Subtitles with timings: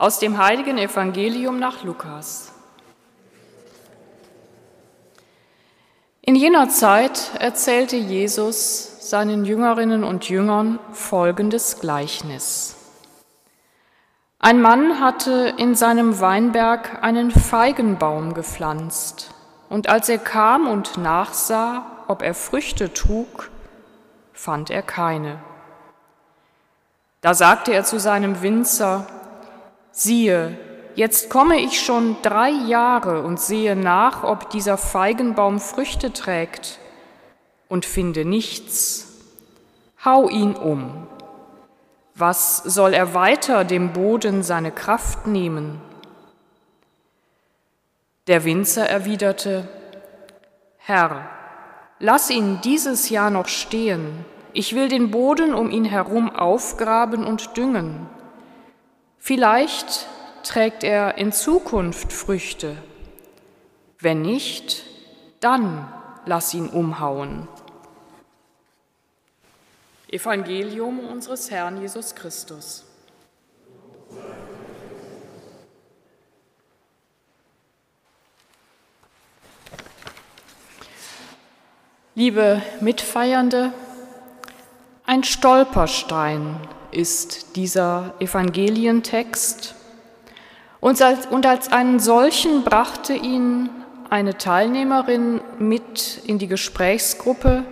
[0.00, 2.52] Aus dem heiligen Evangelium nach Lukas.
[6.22, 12.76] In jener Zeit erzählte Jesus seinen Jüngerinnen und Jüngern folgendes Gleichnis.
[14.38, 19.34] Ein Mann hatte in seinem Weinberg einen Feigenbaum gepflanzt,
[19.68, 23.50] und als er kam und nachsah, ob er Früchte trug,
[24.32, 25.40] fand er keine.
[27.20, 29.06] Da sagte er zu seinem Winzer,
[29.92, 30.58] siehe,
[30.94, 36.78] jetzt komme ich schon drei Jahre und sehe nach, ob dieser Feigenbaum Früchte trägt
[37.68, 39.06] und finde nichts.
[40.04, 41.06] Hau ihn um.
[42.14, 45.80] Was soll er weiter dem Boden seine Kraft nehmen?
[48.26, 49.68] Der Winzer erwiderte,
[50.76, 51.28] Herr,
[51.98, 57.56] lass ihn dieses Jahr noch stehen, ich will den Boden um ihn herum aufgraben und
[57.56, 58.08] düngen.
[59.30, 60.08] Vielleicht
[60.42, 62.76] trägt er in Zukunft Früchte.
[64.00, 64.82] Wenn nicht,
[65.38, 65.86] dann
[66.26, 67.46] lass ihn umhauen.
[70.08, 72.84] Evangelium unseres Herrn Jesus Christus.
[82.16, 83.72] Liebe Mitfeiernde,
[85.06, 86.56] ein Stolperstein
[86.92, 89.74] ist dieser Evangelientext
[90.80, 93.68] und als, und als einen solchen brachte ihn
[94.08, 97.64] eine Teilnehmerin mit in die Gesprächsgruppe,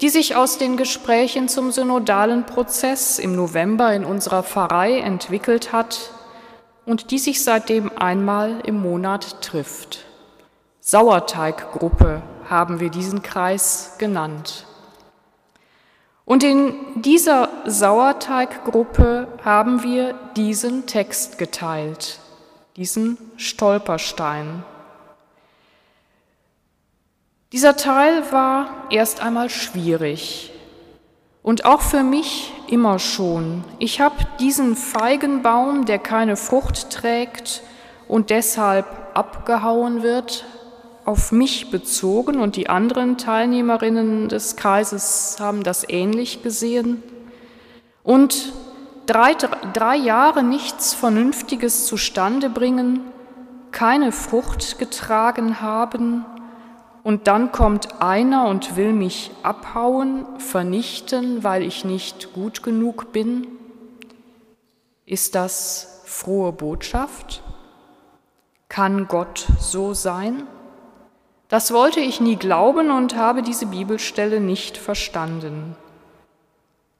[0.00, 6.12] die sich aus den Gesprächen zum synodalen Prozess im November in unserer Pfarrei entwickelt hat
[6.86, 10.04] und die sich seitdem einmal im Monat trifft.
[10.80, 14.66] Sauerteiggruppe haben wir diesen Kreis genannt.
[16.30, 22.20] Und in dieser Sauerteiggruppe haben wir diesen Text geteilt,
[22.76, 24.62] diesen Stolperstein.
[27.50, 30.52] Dieser Teil war erst einmal schwierig
[31.42, 33.64] und auch für mich immer schon.
[33.80, 37.60] Ich habe diesen Feigenbaum, der keine Frucht trägt
[38.06, 40.44] und deshalb abgehauen wird,
[41.10, 47.02] auf mich bezogen und die anderen Teilnehmerinnen des Kreises haben das ähnlich gesehen.
[48.04, 48.52] Und
[49.06, 49.34] drei,
[49.72, 53.00] drei Jahre nichts Vernünftiges zustande bringen,
[53.72, 56.24] keine Frucht getragen haben
[57.02, 63.48] und dann kommt einer und will mich abhauen, vernichten, weil ich nicht gut genug bin?
[65.06, 67.42] Ist das frohe Botschaft?
[68.68, 70.46] Kann Gott so sein?
[71.50, 75.76] Das wollte ich nie glauben und habe diese Bibelstelle nicht verstanden.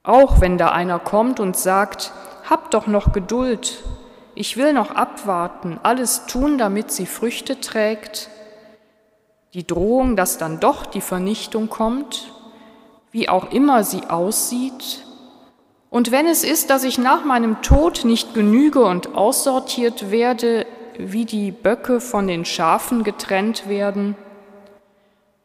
[0.03, 2.11] Auch wenn da einer kommt und sagt,
[2.47, 3.81] hab doch noch Geduld,
[4.35, 8.29] ich will noch abwarten, alles tun, damit sie Früchte trägt,
[9.53, 12.31] die Drohung, dass dann doch die Vernichtung kommt,
[13.11, 15.03] wie auch immer sie aussieht,
[15.91, 20.65] und wenn es ist, dass ich nach meinem Tod nicht genüge und aussortiert werde,
[20.97, 24.15] wie die Böcke von den Schafen getrennt werden,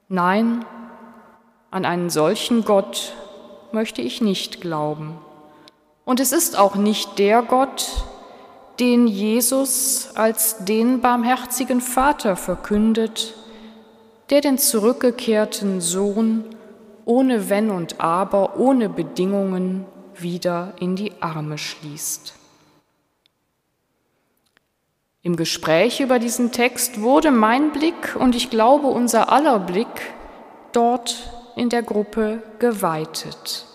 [0.08, 0.64] Nein,
[1.72, 3.12] an einen solchen Gott
[3.72, 5.18] möchte ich nicht glauben.
[6.04, 8.04] Und es ist auch nicht der Gott,
[8.78, 13.34] den Jesus als den barmherzigen Vater verkündet,
[14.30, 16.44] der den zurückgekehrten Sohn
[17.04, 22.34] ohne Wenn und Aber, ohne Bedingungen wieder in die Arme schließt.
[25.26, 30.14] Im Gespräch über diesen Text wurde mein Blick und ich glaube unser aller Blick
[30.70, 33.66] dort in der Gruppe geweitet,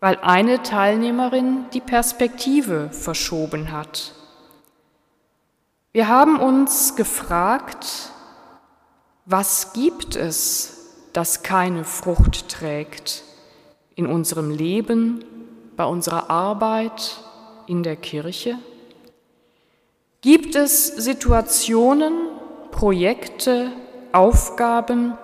[0.00, 4.14] weil eine Teilnehmerin die Perspektive verschoben hat.
[5.92, 8.12] Wir haben uns gefragt,
[9.26, 13.24] was gibt es, das keine Frucht trägt
[13.94, 15.22] in unserem Leben,
[15.76, 17.18] bei unserer Arbeit,
[17.66, 18.56] in der Kirche?
[20.26, 22.12] Gibt es Situationen,
[22.72, 23.70] Projekte,
[24.10, 25.16] Aufgaben,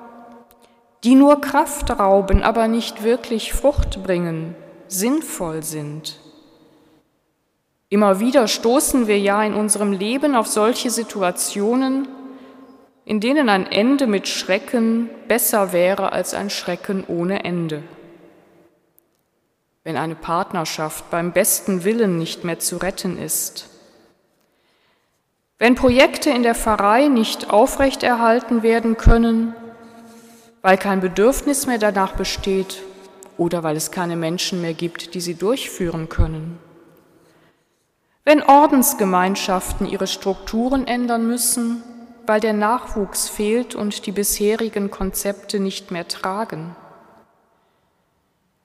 [1.02, 4.54] die nur Kraft rauben, aber nicht wirklich Frucht bringen,
[4.87, 6.20] sinnvoll sind?
[7.88, 12.06] Immer wieder stoßen wir ja in unserem Leben auf solche Situationen,
[13.05, 17.82] in denen ein Ende mit Schrecken besser wäre als ein Schrecken ohne Ende.
[19.82, 23.71] Wenn eine Partnerschaft beim besten Willen nicht mehr zu retten ist,
[25.62, 29.55] wenn Projekte in der Pfarrei nicht aufrechterhalten werden können,
[30.61, 32.82] weil kein Bedürfnis mehr danach besteht
[33.38, 36.59] oder weil es keine Menschen mehr gibt, die sie durchführen können.
[38.25, 41.85] Wenn Ordensgemeinschaften ihre Strukturen ändern müssen,
[42.26, 46.75] weil der Nachwuchs fehlt und die bisherigen Konzepte nicht mehr tragen.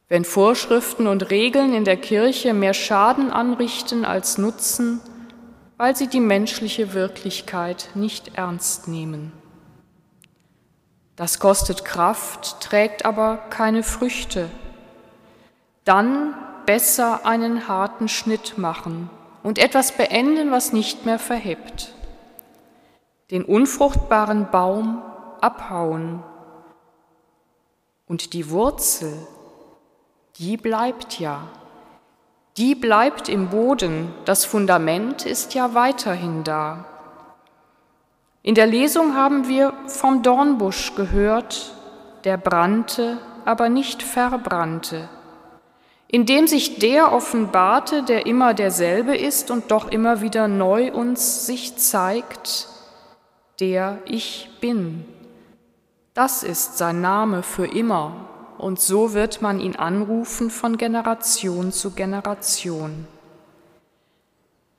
[0.09, 4.99] Wenn Vorschriften und Regeln in der Kirche mehr Schaden anrichten als Nutzen,
[5.77, 9.31] weil sie die menschliche Wirklichkeit nicht ernst nehmen.
[11.15, 14.49] Das kostet Kraft, trägt aber keine Früchte.
[15.83, 16.35] Dann
[16.65, 19.09] besser einen harten Schnitt machen
[19.41, 21.93] und etwas beenden, was nicht mehr verhebt.
[23.31, 25.01] Den unfruchtbaren Baum
[25.41, 26.23] abhauen
[28.07, 29.13] und die Wurzel,
[30.37, 31.47] die bleibt ja
[32.57, 36.85] die bleibt im Boden, das Fundament ist ja weiterhin da.
[38.41, 41.71] In der Lesung haben wir vom Dornbusch gehört,
[42.23, 45.07] der brannte, aber nicht verbrannte,
[46.07, 51.77] indem sich der offenbarte, der immer derselbe ist und doch immer wieder neu uns sich
[51.77, 52.69] zeigt,
[53.59, 55.05] der ich bin.
[56.15, 58.27] Das ist sein Name für immer
[58.57, 63.07] und so wird man ihn anrufen von Generation zu Generation.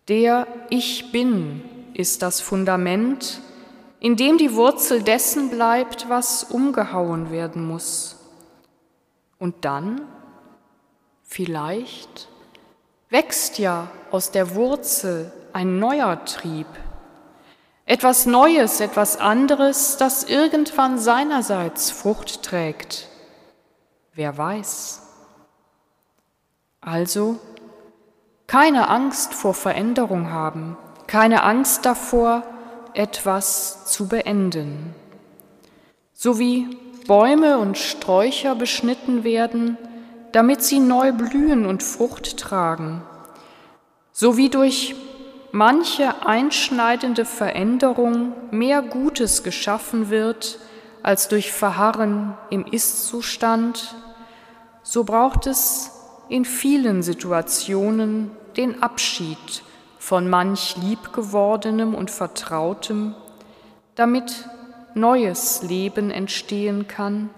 [0.08, 1.62] Der Ich bin
[1.94, 3.40] ist das Fundament,
[4.00, 8.16] in dem die Wurzel dessen bleibt, was umgehauen werden muss.
[9.38, 10.02] Und dann,
[11.24, 12.28] vielleicht,
[13.10, 16.66] wächst ja aus der Wurzel ein neuer Trieb,
[17.84, 23.07] etwas Neues, etwas anderes, das irgendwann seinerseits Frucht trägt
[24.18, 25.00] Wer weiß?
[26.80, 27.38] Also
[28.48, 30.76] keine Angst vor Veränderung haben,
[31.06, 32.42] keine Angst davor,
[32.94, 34.92] etwas zu beenden.
[36.14, 36.66] So wie
[37.06, 39.78] Bäume und Sträucher beschnitten werden,
[40.32, 43.02] damit sie neu blühen und Frucht tragen,
[44.10, 44.96] so wie durch
[45.52, 50.58] manche einschneidende Veränderung mehr Gutes geschaffen wird,
[51.04, 53.94] als durch Verharren im Ist-Zustand
[54.90, 55.90] so braucht es
[56.30, 59.62] in vielen Situationen den Abschied
[59.98, 63.14] von manch Liebgewordenem und Vertrautem,
[63.96, 64.48] damit
[64.94, 67.28] neues Leben entstehen kann,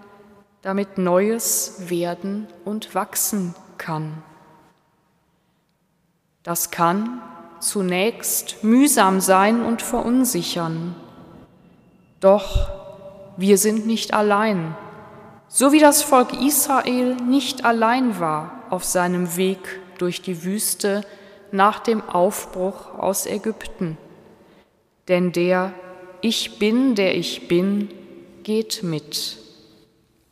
[0.61, 4.23] damit Neues werden und wachsen kann.
[6.43, 7.21] Das kann
[7.59, 10.95] zunächst mühsam sein und verunsichern,
[12.21, 12.69] doch
[13.35, 14.73] wir sind nicht allein
[15.53, 19.59] so wie das Volk Israel nicht allein war auf seinem Weg
[19.97, 21.01] durch die Wüste
[21.51, 23.97] nach dem Aufbruch aus Ägypten.
[25.09, 25.73] Denn der
[26.21, 27.89] Ich bin, der ich bin,
[28.43, 29.37] geht mit.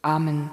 [0.01, 0.51] Amen.